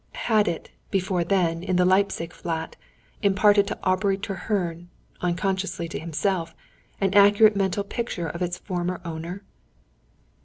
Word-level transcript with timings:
Had 0.13 0.47
it, 0.47 0.71
before 0.89 1.23
then, 1.23 1.61
in 1.61 1.75
the 1.75 1.85
Leipzig 1.85 2.33
flat, 2.33 2.75
imparted 3.21 3.67
to 3.67 3.77
Aubrey 3.83 4.17
Treherne 4.17 4.87
unconsciously 5.21 5.87
to 5.89 5.99
himself 5.99 6.55
an 6.99 7.13
accurate 7.13 7.55
mental 7.55 7.83
picture 7.83 8.25
of 8.27 8.41
its 8.41 8.57
former 8.57 8.99
owner? 9.05 9.43